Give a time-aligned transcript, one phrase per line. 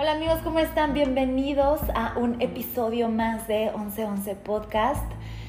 [0.00, 0.94] Hola amigos, ¿cómo están?
[0.94, 5.04] Bienvenidos a un episodio más de 1111 Podcast.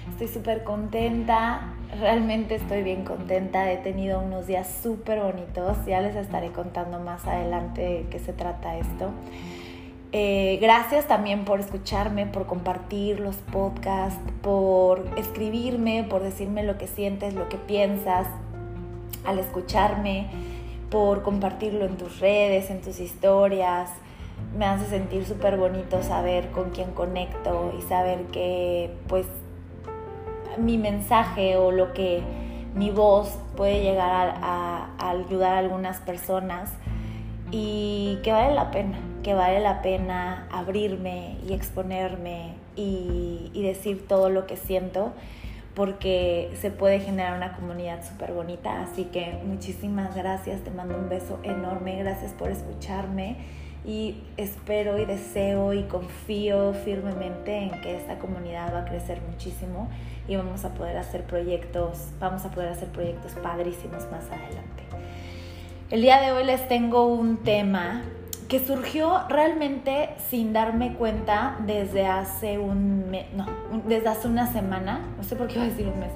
[0.09, 3.71] Estoy súper contenta, realmente estoy bien contenta.
[3.71, 8.33] He tenido unos días súper bonitos, ya les estaré contando más adelante de qué se
[8.33, 9.11] trata esto.
[10.11, 16.87] Eh, gracias también por escucharme, por compartir los podcasts, por escribirme, por decirme lo que
[16.87, 18.27] sientes, lo que piensas
[19.23, 20.27] al escucharme,
[20.89, 23.91] por compartirlo en tus redes, en tus historias
[24.57, 29.25] me hace sentir súper bonito saber con quién conecto y saber que pues
[30.57, 32.21] mi mensaje o lo que
[32.75, 36.71] mi voz puede llegar a, ayudar a algunas personas
[37.51, 44.07] y que vale la pena, que vale la pena abrirme y exponerme y, y decir
[44.07, 45.13] todo lo que siento
[45.75, 48.81] porque se puede generar una comunidad súper bonita.
[48.81, 53.37] Así que muchísimas gracias, te mando un beso enorme, gracias por escucharme
[53.85, 59.89] y espero y deseo y confío firmemente en que esta comunidad va a crecer muchísimo
[60.27, 64.83] y vamos a poder hacer proyectos, vamos a poder hacer proyectos padrísimos más adelante.
[65.89, 68.03] El día de hoy les tengo un tema
[68.47, 73.45] que surgió realmente sin darme cuenta desde hace un mes, no,
[73.87, 76.11] desde hace una semana, no sé por qué iba a decir un mes,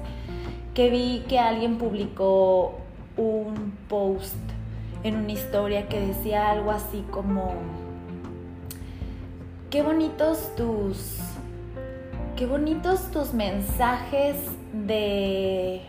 [0.74, 2.78] que vi que alguien publicó
[3.16, 4.36] un post
[5.02, 7.54] en una historia que decía algo así como,
[9.70, 11.18] qué bonitos tus,
[12.36, 14.36] qué bonitos tus mensajes
[14.72, 15.82] de,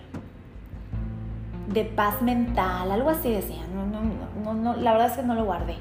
[1.67, 5.45] de paz mental, algo así decía, no, no, no, la verdad es que no lo
[5.45, 5.75] guardé.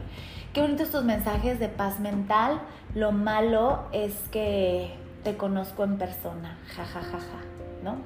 [0.52, 2.60] Qué bonitos tus mensajes de paz mental,
[2.94, 7.41] lo malo es que te conozco en persona, ja, ja, ja, ja,
[7.82, 7.97] ¿no?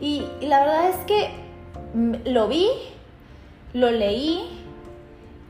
[0.00, 1.30] y la verdad es que
[2.24, 2.66] lo vi,
[3.72, 4.60] lo leí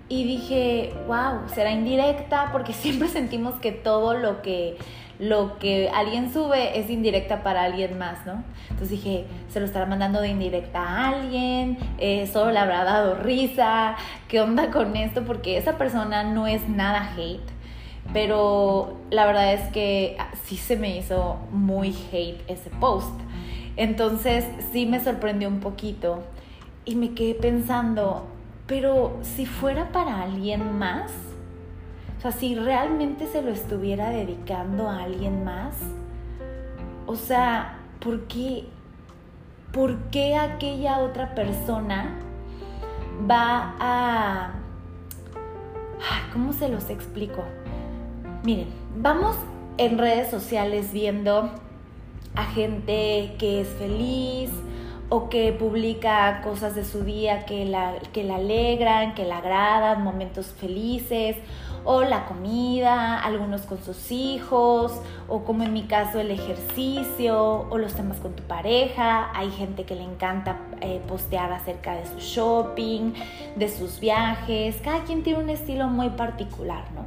[0.08, 4.76] y dije, wow, será indirecta porque siempre sentimos que todo lo que
[5.20, 8.42] lo que alguien sube es indirecta para alguien más, ¿no?
[8.70, 13.16] Entonces dije, se lo estará mandando de indirecta a alguien, eh, solo le habrá dado
[13.16, 13.96] risa,
[14.28, 15.22] ¿qué onda con esto?
[15.24, 17.46] Porque esa persona no es nada hate,
[18.14, 23.14] pero la verdad es que sí se me hizo muy hate ese post.
[23.76, 26.22] Entonces sí me sorprendió un poquito
[26.90, 28.26] y me quedé pensando,
[28.66, 31.12] pero si fuera para alguien más,
[32.18, 35.76] o sea, si realmente se lo estuviera dedicando a alguien más,
[37.06, 38.64] o sea, ¿por qué,
[39.72, 42.16] por qué aquella otra persona
[43.30, 44.54] va a...
[46.32, 47.44] ¿Cómo se los explico?
[48.42, 49.36] Miren, vamos
[49.78, 51.50] en redes sociales viendo
[52.34, 54.50] a gente que es feliz,
[55.10, 60.04] o que publica cosas de su día que la, que la alegran, que la agradan,
[60.04, 61.36] momentos felices,
[61.84, 67.78] o la comida, algunos con sus hijos, o como en mi caso el ejercicio, o
[67.78, 69.30] los temas con tu pareja.
[69.34, 73.14] Hay gente que le encanta eh, postear acerca de su shopping,
[73.56, 74.76] de sus viajes.
[74.82, 77.04] Cada quien tiene un estilo muy particular, ¿no?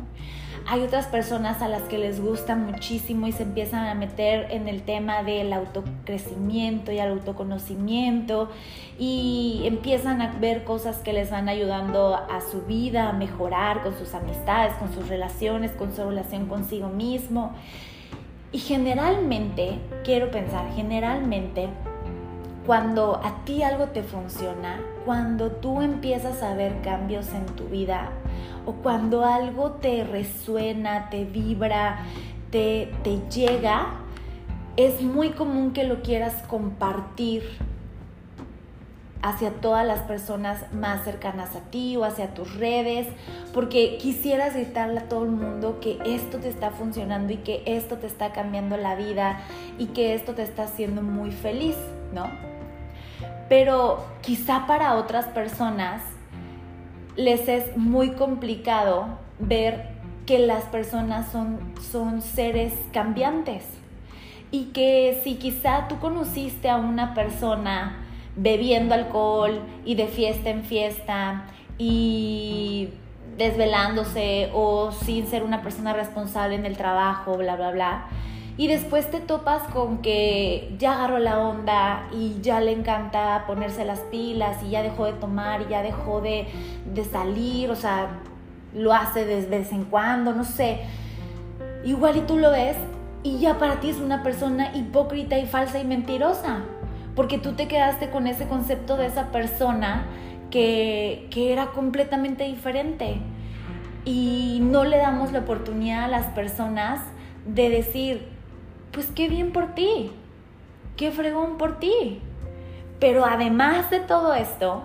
[0.65, 4.69] Hay otras personas a las que les gusta muchísimo y se empiezan a meter en
[4.69, 8.49] el tema del autocrecimiento y el autoconocimiento
[8.97, 13.97] y empiezan a ver cosas que les van ayudando a su vida, a mejorar con
[13.97, 17.51] sus amistades, con sus relaciones, con su relación consigo mismo.
[18.53, 21.67] Y generalmente, quiero pensar, generalmente,
[22.65, 28.11] cuando a ti algo te funciona, cuando tú empiezas a ver cambios en tu vida,
[28.65, 31.99] o cuando algo te resuena, te vibra,
[32.51, 33.87] te, te llega,
[34.77, 37.43] es muy común que lo quieras compartir
[39.21, 43.07] hacia todas las personas más cercanas a ti o hacia tus redes,
[43.53, 47.97] porque quisieras gritarle a todo el mundo que esto te está funcionando y que esto
[47.97, 49.39] te está cambiando la vida
[49.77, 51.77] y que esto te está haciendo muy feliz,
[52.13, 52.52] ¿no?
[53.49, 56.01] Pero quizá para otras personas
[57.15, 59.05] les es muy complicado
[59.39, 59.93] ver
[60.25, 61.59] que las personas son,
[61.91, 63.65] son seres cambiantes.
[64.51, 68.03] Y que si quizá tú conociste a una persona
[68.35, 71.45] bebiendo alcohol y de fiesta en fiesta
[71.77, 72.89] y
[73.37, 78.05] desvelándose o sin ser una persona responsable en el trabajo, bla, bla, bla,
[78.55, 83.83] y después te topas con que ya agarró la onda y ya le encanta ponerse
[83.83, 86.47] las pilas y ya dejó de tomar y ya dejó de,
[87.11, 88.19] salir, o sea,
[88.75, 90.81] lo hace de vez en cuando, no sé.
[91.83, 92.77] Igual y tú lo ves
[93.23, 96.59] y ya para ti es una persona hipócrita y falsa y mentirosa,
[97.15, 100.05] porque tú te quedaste con ese concepto de esa persona
[100.51, 103.17] que, que era completamente diferente.
[104.05, 106.99] y no le damos la oportunidad a las personas
[107.45, 108.32] de decir,
[108.93, 110.11] pues qué bien por ti,
[110.95, 112.21] qué fregón por ti.
[112.99, 114.83] Pero además de todo esto,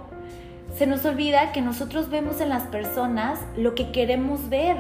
[0.74, 4.76] se nos olvida que nosotros vemos en las personas lo que queremos ver,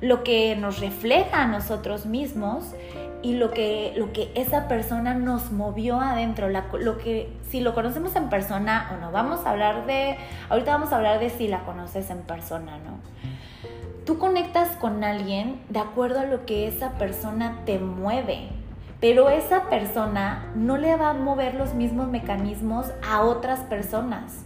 [0.00, 2.74] lo que nos refleja a nosotros mismos
[3.22, 8.14] y lo que, lo que esa persona nos movió adentro, lo que si lo conocemos
[8.16, 11.60] en persona o no, vamos a hablar de, ahorita vamos a hablar de si la
[11.64, 13.31] conoces en persona, ¿no?
[14.04, 18.48] Tú conectas con alguien de acuerdo a lo que esa persona te mueve,
[19.00, 24.44] pero esa persona no le va a mover los mismos mecanismos a otras personas.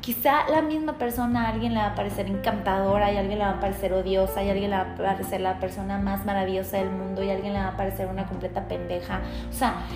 [0.00, 3.44] Quizá la misma persona a alguien le va a parecer encantadora y a alguien le
[3.44, 6.78] va a parecer odiosa y a alguien le va a parecer la persona más maravillosa
[6.78, 9.20] del mundo y a alguien le va a parecer una completa pendeja.
[9.48, 9.86] O sea,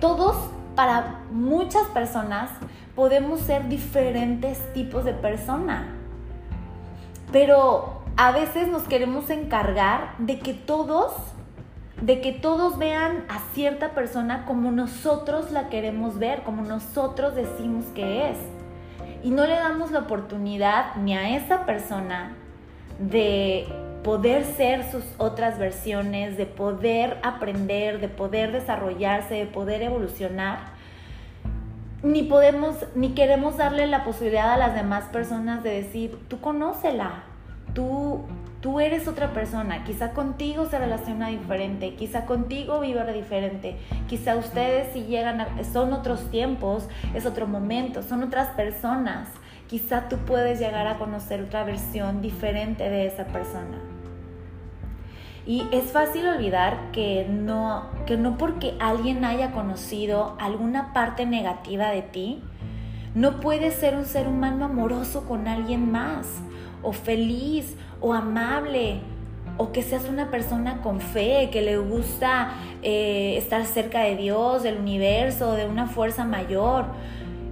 [0.00, 0.36] todos,
[0.74, 2.50] para muchas personas,
[2.96, 5.86] podemos ser diferentes tipos de persona.
[7.32, 11.12] Pero a veces nos queremos encargar de que todos
[12.00, 17.86] de que todos vean a cierta persona como nosotros la queremos ver, como nosotros decimos
[17.94, 18.36] que es.
[19.22, 22.36] Y no le damos la oportunidad ni a esa persona
[22.98, 23.66] de
[24.04, 30.58] poder ser sus otras versiones, de poder aprender, de poder desarrollarse, de poder evolucionar,
[32.02, 37.24] ni podemos, ni queremos darle la posibilidad a las demás personas de decir, tú conócela,
[37.76, 38.24] tú
[38.66, 43.76] Tú eres otra persona, quizá contigo se relaciona diferente, quizá contigo vive diferente,
[44.08, 49.28] quizá ustedes si llegan a, son otros tiempos, es otro momento, son otras personas.
[49.68, 53.78] Quizá tú puedes llegar a conocer otra versión diferente de esa persona.
[55.46, 61.90] Y es fácil olvidar que no, que no porque alguien haya conocido alguna parte negativa
[61.90, 62.42] de ti,
[63.14, 66.26] no puedes ser un ser humano amoroso con alguien más,
[66.86, 69.00] o feliz, o amable
[69.58, 72.52] o que seas una persona con fe, que le gusta
[72.82, 76.84] eh, estar cerca de Dios, del universo, de una fuerza mayor.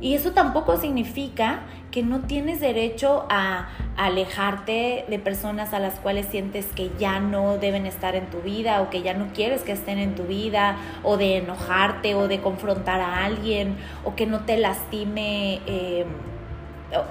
[0.00, 1.60] Y eso tampoco significa
[1.90, 7.58] que no tienes derecho a, alejarte de personas a las cuales sientes que ya no
[7.58, 10.76] deben estar en tu vida o que ya no quieres que estén en tu vida,
[11.04, 15.60] o de enojarte o de confrontar a alguien, o que no te lastime.
[15.66, 16.04] Eh,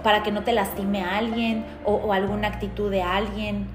[0.04, 3.68] para que no te lastime a alguien o, alguna actitud de alguien.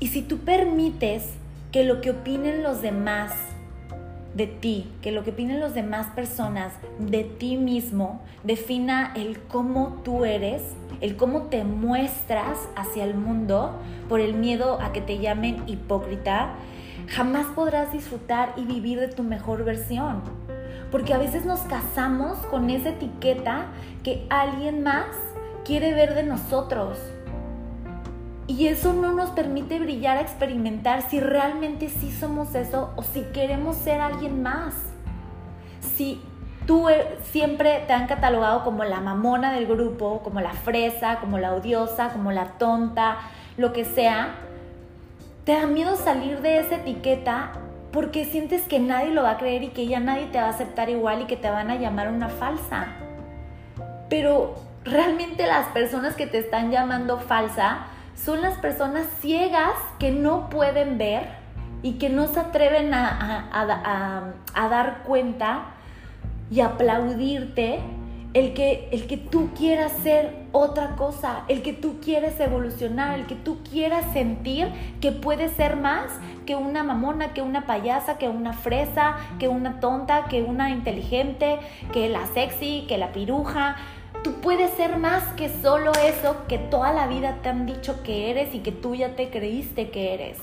[0.00, 1.30] Y si tú permites
[1.70, 3.32] que lo que opinen los demás
[4.34, 10.00] de ti, que lo que opinen las demás personas de ti mismo defina el cómo
[10.04, 10.62] tú eres,
[11.00, 13.78] el cómo te muestras hacia el mundo
[14.08, 16.54] por el miedo a que te llamen hipócrita,
[17.08, 20.22] jamás podrás disfrutar y vivir de tu mejor versión
[20.92, 23.68] porque a veces nos casamos con esa etiqueta
[24.04, 25.06] que alguien más
[25.64, 26.98] quiere ver de nosotros.
[28.46, 33.22] Y eso no nos permite brillar a experimentar si realmente sí somos eso o si
[33.32, 34.74] queremos ser alguien más.
[35.96, 36.20] Si
[36.66, 41.38] tú e, siempre te han catalogado como la mamona del grupo, como la fresa, como
[41.38, 43.16] la odiosa, como la tonta,
[43.56, 44.34] lo que sea,
[45.44, 47.52] te da miedo salir de esa etiqueta
[47.92, 50.50] porque sientes que nadie lo va a creer y que ya nadie te va a
[50.50, 52.88] aceptar igual y que te van a llamar una falsa.
[54.08, 60.48] Pero realmente las personas que te están llamando falsa son las personas ciegas que no
[60.48, 61.28] pueden ver
[61.82, 65.64] y que no se atreven a, dar cuenta
[66.50, 67.80] y aplaudirte
[68.34, 73.26] el que, el que tú quieras ser otra cosa, el que tú quieres evolucionar, el
[73.26, 74.68] que tú quieras sentir
[75.00, 76.12] que puedes ser más
[76.46, 81.58] que una mamona, que una payasa, que una fresa, que una tonta, que una inteligente,
[81.92, 83.76] que la sexy, que la piruja.
[84.24, 88.30] Tú puedes ser más que solo eso que toda la vida te han dicho que
[88.30, 90.38] eres y que tú ya te creíste que eres.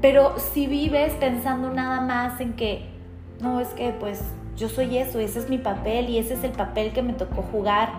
[0.00, 2.88] Pero si vives pensando nada más en que,
[3.40, 4.20] no, es que pues
[4.56, 7.42] yo soy eso, ese es mi papel y ese es el papel que me tocó
[7.42, 7.90] jugar.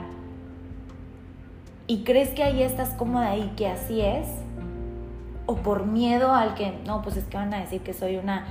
[1.87, 4.27] ¿Y crees que ahí estás cómoda y que así es?
[5.45, 8.45] ¿O por miedo al que, no, pues es que van a decir que soy una,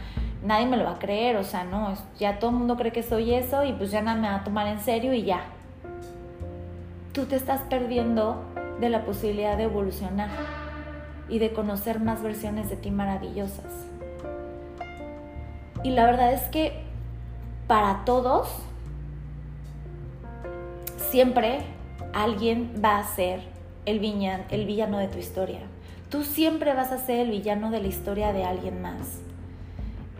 [0.44, 3.02] nadie me lo va a creer, o sea, no, ya todo el mundo cree que
[3.02, 5.44] soy eso y pues ya nada me va a tomar en serio y ya.
[7.12, 8.42] Tú te estás perdiendo
[8.80, 10.28] de la posibilidad de evolucionar
[11.28, 13.87] y de conocer más versiones de ti maravillosas.
[15.82, 16.91] Y la verdad es que
[17.73, 18.50] para todos,
[21.09, 21.61] siempre
[22.12, 23.41] alguien va a ser
[23.87, 24.05] el,
[24.50, 25.61] el villano de tu historia.
[26.11, 29.23] Tú siempre vas a ser el villano de la historia de alguien más.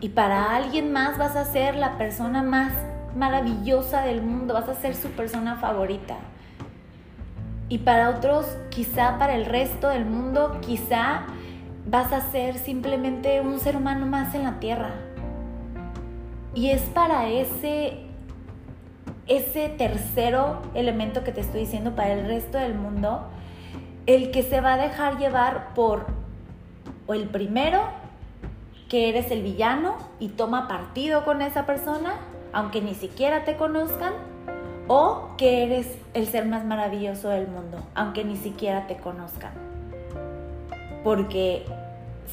[0.01, 2.73] Y para alguien más vas a ser la persona más
[3.15, 6.17] maravillosa del mundo, vas a ser su persona favorita.
[7.69, 11.27] Y para otros, quizá para el resto del mundo, quizá
[11.85, 15.12] vas a ser simplemente un ser humano más en la tierra.
[16.55, 17.97] Y es para ese,
[19.27, 23.23] ese tercero elemento que te estoy diciendo, para el resto del mundo,
[24.05, 26.05] el que se va a dejar llevar por
[27.07, 27.81] o el primero,
[28.87, 32.15] que eres el villano y toma partido con esa persona,
[32.53, 34.13] aunque ni siquiera te conozcan,
[34.87, 39.53] o que eres el ser más maravilloso del mundo, aunque ni siquiera te conozcan.
[41.03, 41.65] Porque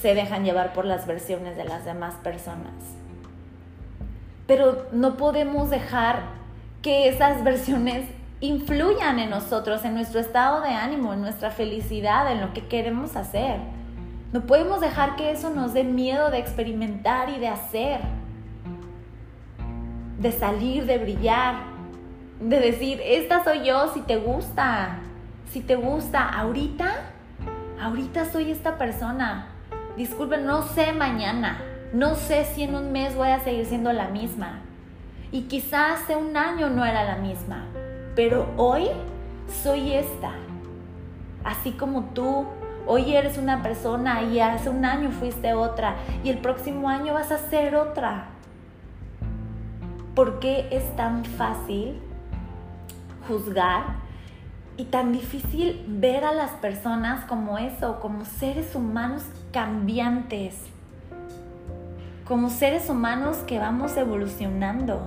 [0.01, 3.00] se dejan llevar por las versiones de las demás personas.
[4.51, 6.23] Pero no podemos dejar
[6.83, 8.05] que esas versiones
[8.41, 13.15] influyan en nosotros, en nuestro estado de ánimo, en nuestra felicidad, en lo que queremos
[13.15, 13.61] hacer.
[14.33, 18.01] No podemos dejar que eso nos dé miedo de experimentar y de hacer,
[20.19, 21.55] de salir, de brillar,
[22.41, 24.99] de decir, esta soy yo si te gusta,
[25.53, 26.91] si te gusta, ahorita,
[27.81, 29.47] ahorita soy esta persona.
[29.97, 34.09] Disculpen, no sé mañana, no sé si en un mes voy a seguir siendo la
[34.09, 34.61] misma.
[35.33, 37.67] Y quizás hace un año no era la misma
[38.15, 38.89] pero hoy
[39.63, 40.33] soy esta.
[41.45, 42.45] Así como tú,
[42.87, 47.33] hoy eres una persona y hace un año fuiste otra y el próximo año vas
[47.33, 48.27] a ser otra.
[50.15, 51.99] ¿Por qué es tan fácil
[53.27, 53.85] juzgar
[54.77, 60.57] y tan difícil ver a las personas como eso, como seres humanos cambiantes,
[62.31, 65.03] como seres humanos que vamos evolucionando?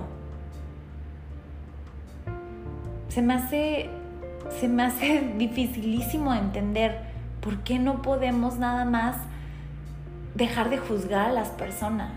[3.08, 3.88] se me hace,
[4.60, 6.98] se me hace dificilísimo entender
[7.40, 9.16] por qué no podemos nada más
[10.34, 12.10] dejar de juzgar a las personas.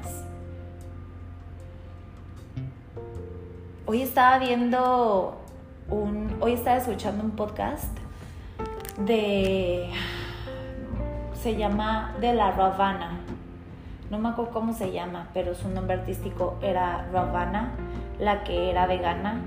[3.86, 5.40] Hoy estaba viendo
[5.90, 7.96] un, hoy estaba escuchando un podcast
[8.98, 9.90] de,
[11.42, 13.17] se llama De la Ravana.
[14.10, 17.72] No me acuerdo cómo se llama, pero su nombre artístico era Ravana,
[18.20, 19.42] la que era vegana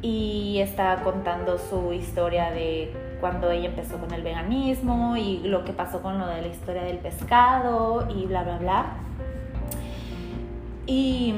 [0.00, 5.72] y está contando su historia de cuando ella empezó con el veganismo y lo que
[5.72, 8.86] pasó con lo de la historia del pescado y bla, bla, bla.
[10.86, 11.34] Y,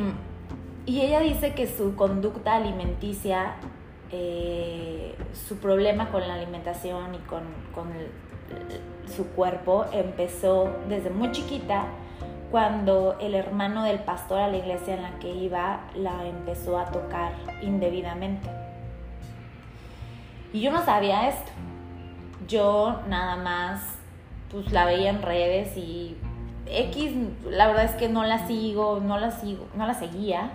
[0.87, 3.55] ella dice que su conducta alimenticia,
[4.11, 7.43] eh, su problema con la alimentación y con,
[9.07, 11.85] su cuerpo empezó desde muy chiquita
[12.51, 16.87] cuando el hermano del pastor a la iglesia en la que iba la empezó a
[16.87, 18.49] tocar indebidamente.
[20.53, 21.53] Y yo no sabía esto.
[22.49, 23.97] Yo nada más
[24.51, 26.17] pues la veía en redes y
[26.67, 27.13] X,
[27.49, 30.51] la verdad es que no la sigo, no la sigo, no la seguía.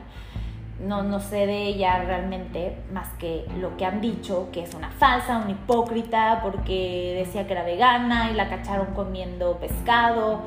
[0.77, 4.89] No, no sé de ella realmente más que lo que han dicho, que es una
[4.89, 10.41] falsa, una hipócrita, porque decía que era vegana y la cacharon comiendo pescado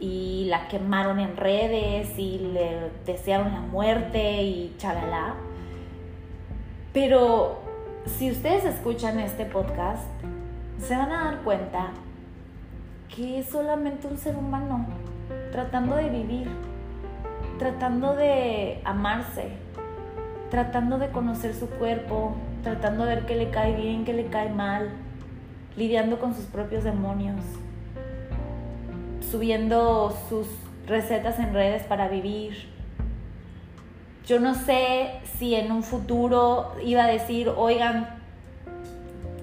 [0.00, 5.34] y la quemaron en redes y le desearon la muerte y chalala.
[6.92, 7.60] Pero
[8.04, 10.04] si ustedes escuchan este podcast,
[10.78, 11.90] se van a dar cuenta
[13.14, 14.86] que es solamente un ser humano
[15.52, 16.48] tratando de vivir,
[17.58, 19.48] tratando de amarse,
[20.50, 24.50] tratando de conocer su cuerpo, tratando de ver qué le cae bien, qué le cae
[24.50, 24.90] mal,
[25.76, 27.40] lidiando con sus propios demonios
[29.30, 30.46] subiendo sus
[30.86, 32.68] recetas en redes para vivir.
[34.26, 38.08] Yo no sé si en un futuro iba a decir, oigan,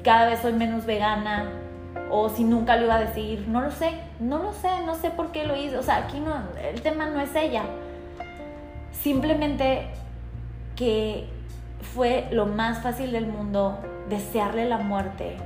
[0.04, 1.50] cada vez soy menos vegana,
[2.12, 5.10] o si nunca lo iba a decir, no lo sé, no lo sé, no sé
[5.10, 5.80] por qué lo hizo.
[5.80, 7.64] O sea, aquí no, el tema no es ella.
[8.92, 9.88] Simplemente
[10.76, 11.28] que
[11.82, 13.78] fue lo más fácil del mundo
[14.10, 15.38] desearle la muerte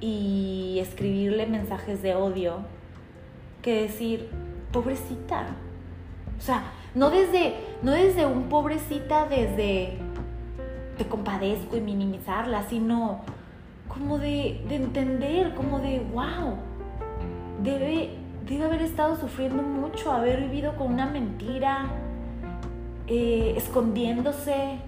[0.00, 2.58] y escribirle mensajes de odio
[3.62, 4.28] que decir,
[4.72, 5.46] pobrecita.
[6.38, 6.64] O sea,
[6.94, 9.98] no desde, no desde un pobrecita, desde
[10.98, 13.20] te compadezco y minimizarla, sino
[13.88, 16.56] como de, entender, como de, wow,
[17.62, 18.10] debe,
[18.46, 21.86] debe haber estado sufriendo mucho, haber vivido con una mentira,
[23.06, 24.78] eh, escondiéndose,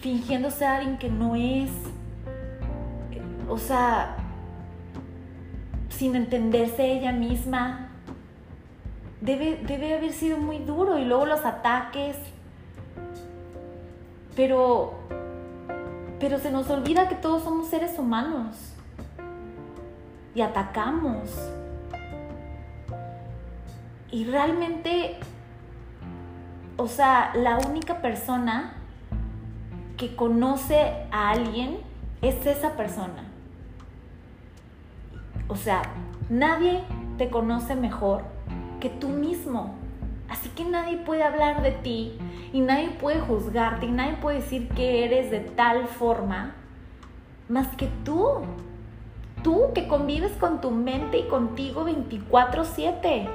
[0.00, 1.70] fingiéndose a alguien que no es.
[3.48, 4.16] O sea,
[5.88, 7.85] sin entenderse ella misma,
[9.20, 12.16] debe, haber sido muy duro y luego los ataques.
[14.34, 14.94] Pero,
[16.20, 18.74] pero se nos olvida que todos somos seres humanos
[20.34, 21.30] y atacamos.
[24.10, 25.18] Y realmente,
[26.76, 28.74] o sea, la única persona
[29.96, 31.78] que conoce a alguien
[32.20, 33.24] es esa persona.
[35.48, 35.82] O sea,
[36.28, 36.84] nadie
[37.16, 38.35] te conoce mejor
[38.80, 39.74] que tú mismo.
[40.28, 42.18] Así que nadie puede hablar de ti
[42.52, 46.54] y nadie puede juzgarte y nadie puede decir que eres de tal forma
[47.48, 48.42] más que tú.
[49.42, 53.28] Tú que convives con tu mente y contigo 24/7.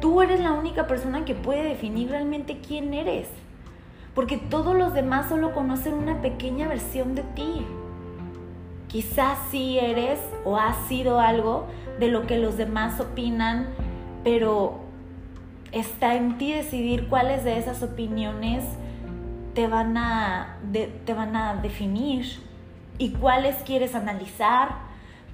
[0.00, 3.28] Tú eres la única persona que puede definir realmente quién eres.
[4.14, 7.64] Porque todos los demás solo conocen una pequeña versión de ti.
[8.92, 11.66] Quizás sí eres o has sido algo
[11.98, 13.68] de lo que los demás opinan,
[14.22, 14.80] pero
[15.72, 18.62] está en ti decidir cuáles de esas opiniones
[19.54, 22.38] te van a, te van a definir
[22.98, 24.76] y cuáles quieres analizar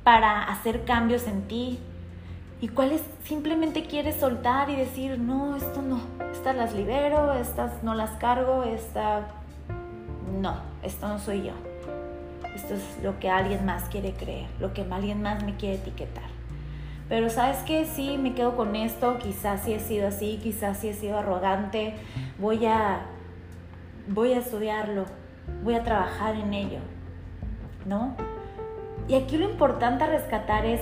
[0.05, 1.81] para hacer cambios en ti
[2.61, 6.01] y cuáles simplemente quieres soltar y decir, no, esto no,
[6.33, 9.29] estas las libero, estas no las cargo, esta
[10.41, 11.68] no, esto no soy yo.
[12.59, 16.25] Esto es lo que alguien más quiere creer, lo que alguien más me quiere etiquetar.
[17.09, 20.89] Pero sabes que sí, me quedo con esto, quizás sí he sido así, quizás sí
[20.89, 21.95] he sido arrogante,
[22.41, 23.07] voy a,
[24.09, 25.05] voy a estudiarlo,
[25.63, 26.81] voy a trabajar en ello,
[27.87, 28.17] ¿no?
[29.07, 30.81] Y aquí lo importante a rescatar es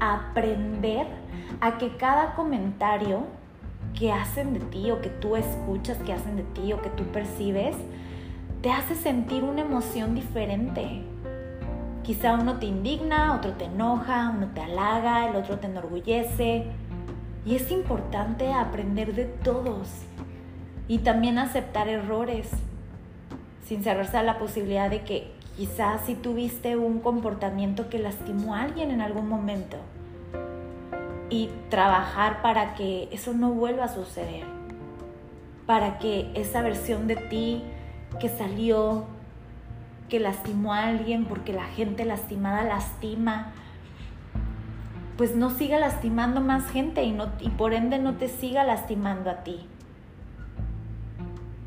[0.00, 1.06] aprender
[1.60, 3.26] a que cada comentario
[3.92, 7.04] que hacen de ti o que tú escuchas que hacen de ti o que tú
[7.12, 7.76] percibes,
[8.62, 11.02] te hace sentir una emoción diferente.
[12.02, 16.66] Quizá uno te indigna, otro te enoja, uno te halaga, el otro te enorgullece.
[17.46, 19.88] Y es importante aprender de todos
[20.88, 22.50] y también aceptar errores,
[23.64, 28.62] sin cerrarse a la posibilidad de que quizás si tuviste un comportamiento que lastimó a
[28.62, 29.78] alguien en algún momento
[31.30, 34.44] y trabajar para que eso no vuelva a suceder,
[35.64, 37.62] para que esa versión de ti
[38.18, 39.04] que salió,
[40.08, 43.52] que lastimó a alguien porque la gente lastimada lastima,
[45.16, 49.30] pues no siga lastimando más gente y, no, y por ende no te siga lastimando
[49.30, 49.66] a ti.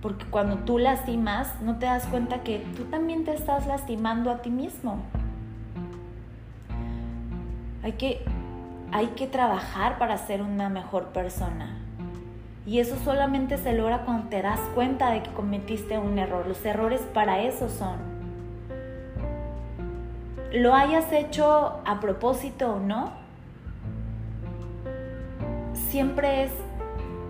[0.02, 4.42] Porque cuando tú lastimas, no te das cuenta que tú también te estás lastimando a
[4.42, 5.04] ti mismo.
[7.84, 8.26] Hay que,
[8.92, 11.83] hay que trabajar para ser una mejor persona.
[12.66, 16.48] Y eso solamente se logra cuando te das cuenta de que cometiste un error.
[16.48, 17.98] Los errores para eso son.
[20.54, 23.12] Lo hayas hecho a propósito o no,
[25.90, 26.52] siempre es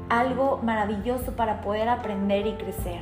[0.09, 3.01] algo maravilloso para poder aprender y crecer.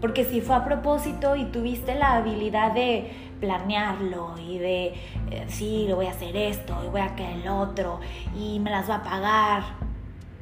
[0.00, 4.86] Porque si fue a propósito y tuviste la habilidad de planearlo y de,
[5.30, 8.00] eh, sí, lo voy a hacer esto y voy a querer el otro
[8.34, 9.62] y me las va a pagar,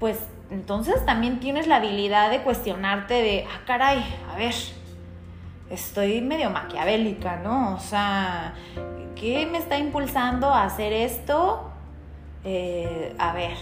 [0.00, 0.18] pues
[0.50, 4.54] entonces también tienes la habilidad de cuestionarte de, ah, caray, a ver,
[5.70, 7.74] estoy medio maquiavélica, ¿no?
[7.74, 8.54] O sea,
[9.16, 11.70] ¿qué me está impulsando a hacer esto?
[12.44, 13.56] Eh, a ver,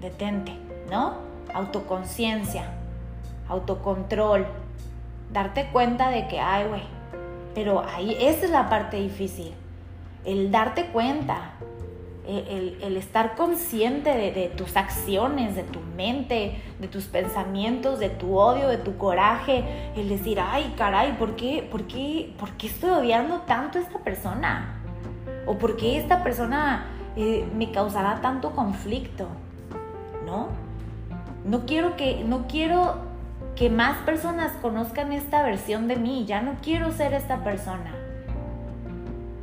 [0.00, 0.52] detente,
[0.90, 1.14] ¿no?
[1.54, 2.64] Autoconciencia,
[3.48, 4.46] autocontrol,
[5.32, 6.82] darte cuenta de que, ay, güey,
[7.54, 9.54] pero ahí, esa es la parte difícil,
[10.24, 11.52] el darte cuenta,
[12.26, 18.68] el, estar consciente de, tus acciones, de tu mente, de tus pensamientos, de tu odio,
[18.68, 19.64] de tu coraje,
[19.96, 23.98] el decir, ay, caray, ¿por qué, por qué, por qué estoy odiando tanto a esta
[23.98, 24.80] persona?
[25.46, 29.28] ¿O por qué esta persona eh, me causará tanto conflicto?
[30.24, 30.48] ¿No?
[31.44, 32.96] No quiero que, no quiero
[33.54, 38.03] que más personas conozcan esta versión de mí, ya no quiero ser esta persona.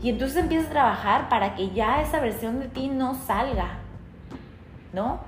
[0.02, 3.78] Y entonces empiezas a trabajar para que ya esa versión de ti no salga,
[4.94, 5.20] ¿no?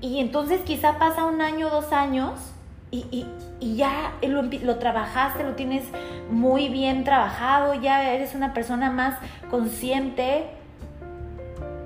[0.00, 2.52] Y entonces quizá pasa un año, dos años
[2.90, 3.26] y,
[3.60, 5.84] ya lo, lo, trabajaste, lo tienes
[6.30, 9.18] muy bien trabajado, ya eres una persona más
[9.50, 10.46] consciente.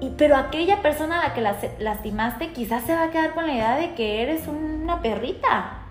[0.01, 3.47] Y, pero aquella persona a la que la, lastimaste quizás se va a quedar con
[3.47, 5.83] la idea de que eres una perrita,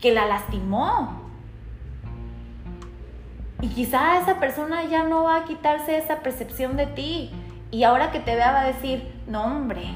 [0.00, 1.23] que la lastimó,
[3.64, 7.30] y quizá esa persona ya no va a quitarse esa percepción de ti.
[7.70, 9.86] Y ahora que te vea va a decir, no hombre,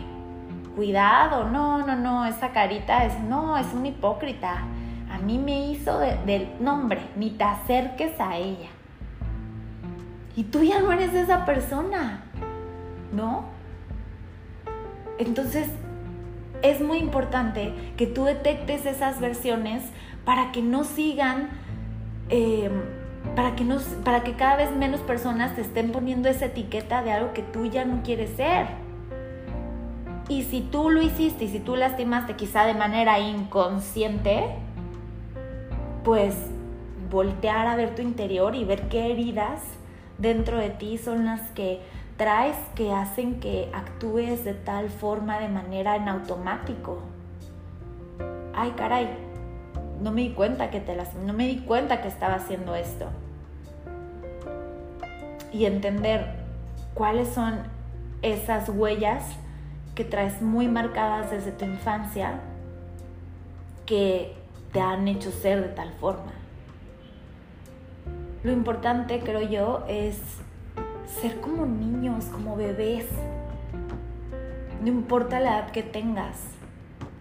[0.74, 4.62] cuidado, no, no, no, esa carita es, no, es un hipócrita.
[5.10, 8.70] A mí me hizo del nombre, ni te acerques a ella.
[10.34, 12.22] Y tú ya no eres esa persona,
[13.12, 13.44] ¿no?
[15.18, 15.68] Entonces,
[16.62, 19.84] es muy importante que tú detectes esas versiones
[20.24, 21.50] para que no sigan
[22.30, 22.70] eh,
[23.34, 27.12] para que, nos, para que cada vez menos personas te estén poniendo esa etiqueta de
[27.12, 28.66] algo que tú ya no quieres ser.
[30.28, 34.44] Y si tú lo hiciste y si tú lastimaste quizá de manera inconsciente,
[36.04, 36.34] pues
[37.10, 39.62] voltear a ver tu interior y ver qué heridas
[40.18, 41.80] dentro de ti son las que
[42.18, 46.98] traes que hacen que actúes de tal forma de manera en automático.
[48.54, 49.08] Ay, caray,
[50.00, 53.06] no me di cuenta que te las, no me di cuenta que estaba haciendo esto.
[55.52, 56.34] Y entender
[56.94, 57.60] cuáles son
[58.22, 59.24] esas huellas
[59.94, 62.40] que traes muy marcadas desde tu infancia
[63.86, 64.36] que
[64.72, 66.32] te han hecho ser de tal forma.
[68.44, 70.18] Lo importante, creo yo, es
[71.20, 73.06] ser como niños, como bebés.
[74.82, 76.36] No importa la edad que tengas,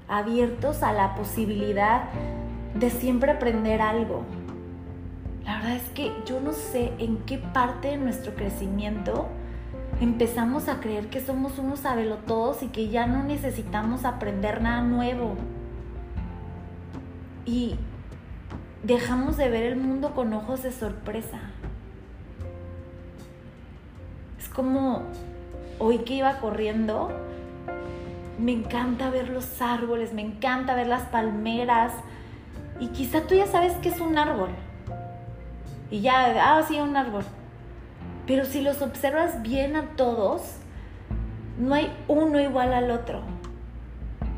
[0.08, 2.10] abiertos a la posibilidad
[2.80, 4.24] de siempre aprender algo.
[5.46, 9.28] La verdad es que yo no sé en qué parte de nuestro crecimiento
[10.02, 15.36] empezamos a creer que somos unos sabelotodos y que ya no necesitamos aprender nada nuevo.
[17.46, 17.76] Y
[18.84, 21.40] dejamos de ver el mundo con ojos de sorpresa.
[24.38, 25.04] Es como
[25.80, 27.10] hoy que iba corriendo,
[28.38, 31.94] me encanta ver los árboles, me encanta ver las palmeras.
[32.80, 34.50] Y quizá tú ya sabes que es un árbol.
[35.90, 37.24] Y ya, ah, sí, un árbol.
[38.26, 40.42] Pero si los observas bien a todos,
[41.58, 43.22] no hay uno igual al otro.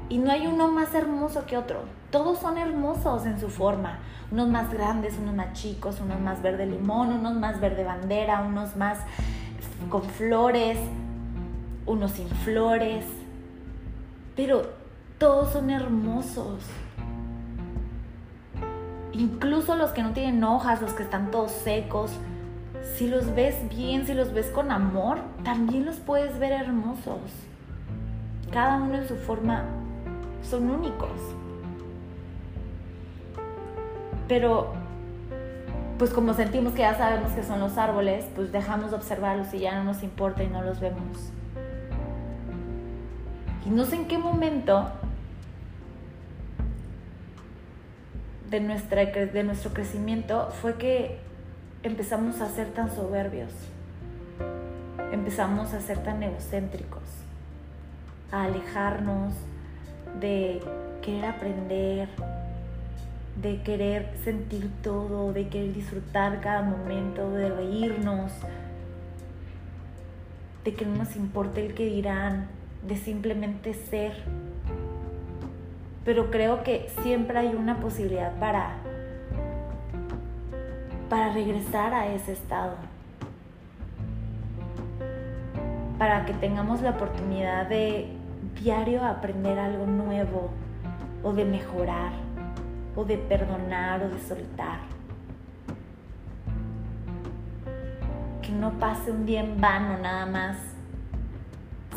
[0.10, 1.84] Y no hay uno más hermoso que otro.
[2.12, 4.00] Todos son hermosos en su forma.
[4.32, 8.76] Unos más grandes, unos más chicos, unos más verde limón, unos más verde bandera, unos
[8.76, 9.00] más
[9.90, 10.78] con flores,
[11.86, 13.06] unos sin flores.
[14.36, 14.72] Pero
[15.18, 16.64] todos son hermosos.
[19.20, 22.14] Incluso los que no tienen hojas, los que están todos secos,
[22.96, 27.20] si los ves bien, si los ves con amor, también los puedes ver hermosos.
[28.50, 29.66] Cada uno en su forma
[30.42, 31.20] son únicos.
[34.30, 34.72] Pero,
[35.98, 39.60] pues como sentimos que ya sabemos que son los árboles, pues dejamos de observarlos y
[39.60, 41.34] ya no nos importa y no los vemos.
[43.66, 44.90] Y no sé en qué momento
[48.50, 51.18] de, nuestra, de nuestro crecimiento fue que
[51.84, 53.52] empezamos a ser tan soberbios,
[55.12, 57.04] empezamos a ser tan egocéntricos,
[58.32, 59.34] a alejarnos
[60.20, 60.62] de
[61.02, 62.10] querer aprender,
[63.42, 68.32] de querer sentir todo, de querer disfrutar cada momento, de reírnos,
[70.64, 72.48] de que no nos importe el que dirán,
[72.86, 74.14] de simplemente ser.
[76.10, 78.78] Pero creo que siempre hay una posibilidad para
[81.08, 82.78] para regresar a ese estado.
[86.00, 88.08] Para que tengamos la oportunidad de
[88.60, 90.50] diario aprender algo nuevo
[91.22, 92.14] o de mejorar
[92.96, 94.80] o de perdonar o de soltar.
[98.42, 100.58] Que no pase un día en vano nada más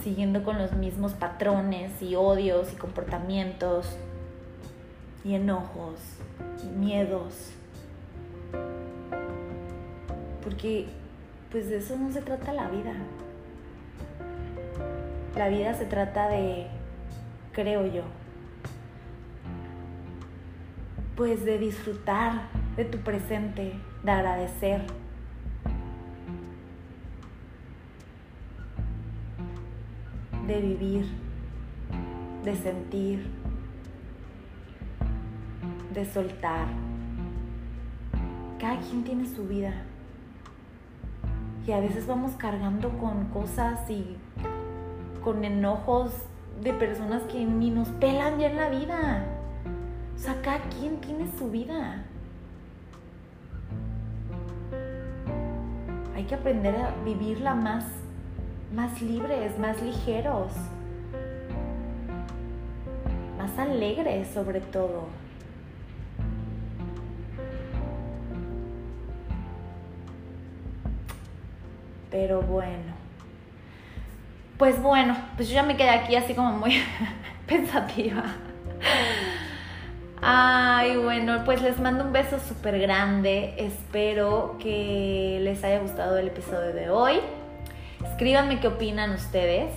[0.02, 3.96] siguiendo con los mismos patrones y odios y comportamientos
[5.24, 5.98] y enojos
[6.64, 7.52] y miedos
[10.42, 10.86] porque
[11.50, 12.94] pues de eso no se trata la vida.
[15.36, 16.66] La vida se trata de,
[17.52, 18.02] creo yo,
[21.16, 24.82] pues de disfrutar de tu presente, de agradecer.
[30.46, 31.06] De vivir,
[32.44, 33.26] de sentir,
[35.94, 36.66] de soltar.
[38.58, 39.72] Cada quien tiene su vida
[41.66, 44.16] y a veces vamos cargando con cosas y
[45.22, 46.12] con enojos
[46.60, 49.24] de personas que ni nos pelan ya en la vida.
[50.14, 52.04] O sea, cada quien tiene su vida.
[56.16, 57.84] Hay que aprender a vivirla más,
[58.74, 60.52] más libres, más ligeros,
[63.38, 65.08] más alegres sobre todo.
[72.10, 73.02] Pero bueno.
[74.58, 76.76] Pues bueno, pues yo ya me quedé aquí así como muy
[77.46, 78.22] pensativa.
[80.20, 83.54] Ay, bueno, pues les mando un beso súper grande.
[83.58, 87.20] Espero que les haya gustado el episodio de hoy.
[88.04, 89.72] Escríbanme qué opinan ustedes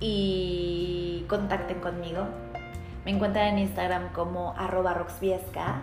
[0.00, 2.26] y contacten conmigo.
[3.04, 5.82] Me encuentran en Instagram como arroba roxviesca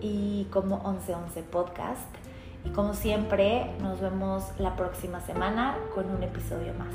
[0.00, 2.14] y como 1111 podcast.
[2.64, 6.94] Y como siempre, nos vemos la próxima semana con un episodio más.